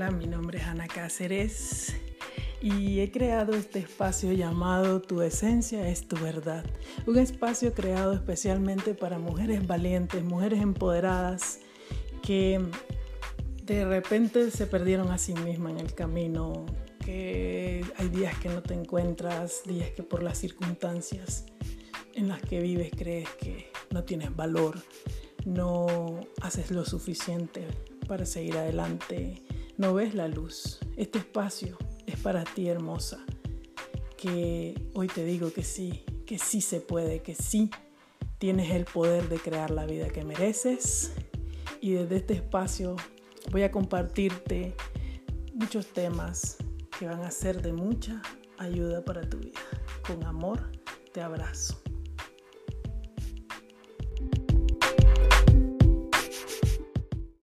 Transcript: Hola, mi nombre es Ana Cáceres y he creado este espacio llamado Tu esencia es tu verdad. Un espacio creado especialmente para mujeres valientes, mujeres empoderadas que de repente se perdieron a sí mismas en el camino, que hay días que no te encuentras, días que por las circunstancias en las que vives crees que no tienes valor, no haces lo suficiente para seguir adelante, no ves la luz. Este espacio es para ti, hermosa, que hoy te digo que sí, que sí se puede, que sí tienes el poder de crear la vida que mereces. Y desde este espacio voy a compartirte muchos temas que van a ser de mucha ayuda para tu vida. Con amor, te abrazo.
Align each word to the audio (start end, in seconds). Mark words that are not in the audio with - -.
Hola, 0.00 0.12
mi 0.12 0.26
nombre 0.26 0.56
es 0.56 0.64
Ana 0.64 0.86
Cáceres 0.88 1.94
y 2.62 3.00
he 3.00 3.10
creado 3.10 3.52
este 3.52 3.80
espacio 3.80 4.32
llamado 4.32 5.02
Tu 5.02 5.20
esencia 5.20 5.86
es 5.90 6.08
tu 6.08 6.16
verdad. 6.16 6.64
Un 7.06 7.18
espacio 7.18 7.74
creado 7.74 8.14
especialmente 8.14 8.94
para 8.94 9.18
mujeres 9.18 9.66
valientes, 9.66 10.24
mujeres 10.24 10.62
empoderadas 10.62 11.58
que 12.22 12.62
de 13.64 13.84
repente 13.84 14.50
se 14.50 14.66
perdieron 14.66 15.10
a 15.10 15.18
sí 15.18 15.34
mismas 15.34 15.72
en 15.72 15.80
el 15.80 15.94
camino, 15.94 16.64
que 17.04 17.84
hay 17.98 18.08
días 18.08 18.34
que 18.38 18.48
no 18.48 18.62
te 18.62 18.72
encuentras, 18.72 19.64
días 19.66 19.90
que 19.90 20.02
por 20.02 20.22
las 20.22 20.38
circunstancias 20.38 21.44
en 22.14 22.28
las 22.28 22.40
que 22.40 22.62
vives 22.62 22.90
crees 22.96 23.28
que 23.38 23.70
no 23.90 24.02
tienes 24.04 24.34
valor, 24.34 24.80
no 25.44 26.20
haces 26.40 26.70
lo 26.70 26.86
suficiente 26.86 27.66
para 28.08 28.24
seguir 28.24 28.56
adelante, 28.56 29.42
no 29.80 29.94
ves 29.94 30.14
la 30.14 30.28
luz. 30.28 30.78
Este 30.98 31.20
espacio 31.20 31.78
es 32.04 32.20
para 32.20 32.44
ti, 32.44 32.68
hermosa, 32.68 33.24
que 34.18 34.74
hoy 34.92 35.08
te 35.08 35.24
digo 35.24 35.54
que 35.54 35.62
sí, 35.62 36.04
que 36.26 36.38
sí 36.38 36.60
se 36.60 36.82
puede, 36.82 37.22
que 37.22 37.34
sí 37.34 37.70
tienes 38.36 38.72
el 38.72 38.84
poder 38.84 39.30
de 39.30 39.38
crear 39.38 39.70
la 39.70 39.86
vida 39.86 40.10
que 40.10 40.22
mereces. 40.22 41.12
Y 41.80 41.92
desde 41.92 42.16
este 42.16 42.34
espacio 42.34 42.94
voy 43.50 43.62
a 43.62 43.70
compartirte 43.70 44.74
muchos 45.54 45.86
temas 45.86 46.58
que 46.98 47.06
van 47.06 47.22
a 47.22 47.30
ser 47.30 47.62
de 47.62 47.72
mucha 47.72 48.20
ayuda 48.58 49.02
para 49.02 49.22
tu 49.22 49.38
vida. 49.38 49.60
Con 50.06 50.22
amor, 50.24 50.60
te 51.14 51.22
abrazo. 51.22 51.80